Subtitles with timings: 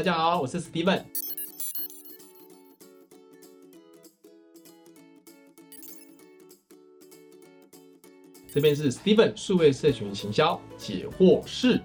[0.00, 1.02] 大家好，我是 Steven。
[8.50, 11.78] 这边是 Steven 数位社群行销解惑室，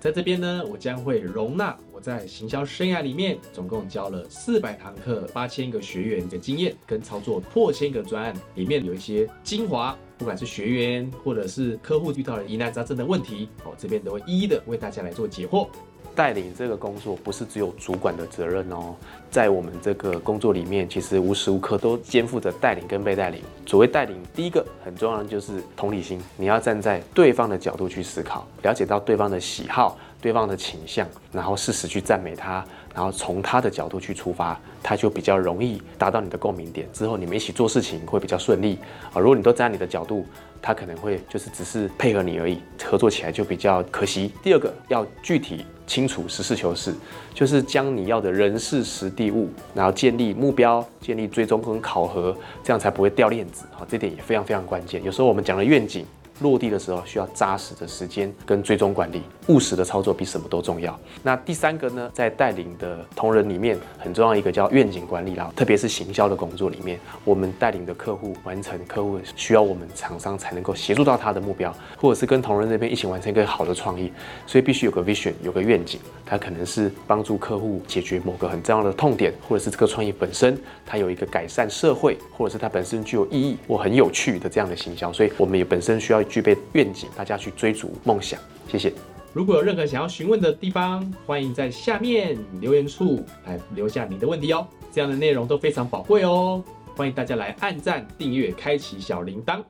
[0.00, 15.66] 在这边呢，我将会容纳我在行销生涯里面总共教了四百堂课、八千个学员的经验跟操作破千个专案，里面有一些精华，不管是学员或者是客户遇到了疑难杂症的问题，哦，这边都会一一的为大家来做解惑。
[16.14, 18.94] 带领这个工作不是只有主管的责任哦，
[19.30, 23.40] 在我们这个工作里面，其实无时无刻都肩负着带领跟被带领。
[23.64, 36.88] 所谓带领，第一个很重要的就是同理心，你要站在对方的角度去思考，了解到对方的喜好、对方的倾向，然后适时去赞美他，然后从他的角度去出发，他就比较容易达到你的共鸣点。
[36.92, 38.78] 之后你们一起做事情会比较顺利
[39.12, 39.20] 啊。
[39.20, 40.26] 如果你都站在你的角度，
[40.62, 44.32] 他可能会就是只是配合你而已，合作起来就比较可惜。
[44.42, 45.64] 第二个要具体。
[45.86, 46.94] 清楚，实事求是，
[47.34, 53.64] 就是将你要的人事、实地、物，然后建立目标，建立追踪跟考核，这样才不会掉链子。
[53.72, 55.02] 好，这点也非常非常关键。
[55.02, 56.06] 有时候我们讲了愿景。
[56.40, 60.98] 落地的时候需要扎实的时间跟追踪管理，务实的操作比什么都重要。
[61.22, 74.10] 那第三个呢，在带领的同仁里面，很重要一个叫愿景管理啦，特别是行销的工作里面，我们带领的客户完成客户需要我们厂商才能够协助到他的目标，或者是跟同仁那边一起完成一个好的创意，
[74.46, 86.24] 所以必须有个 vision，有个愿景，它可能是帮助客户解决某个很重要的痛点，或者是这个创意本身它有一个改善社会，或者是它本身具有意义或很有趣的这样的行销，所以我们也本身需要。
[86.30, 88.40] 具备愿景，大家去追逐梦想。
[88.68, 88.92] 谢谢。
[89.32, 94.66] 如果有任何想要询问的地方，欢迎在下面留言处来留下你的问题哦。
[94.92, 96.62] 这样的内容都非常宝贵哦，
[96.96, 99.62] 欢迎大家来按赞、订阅、开启小铃铛。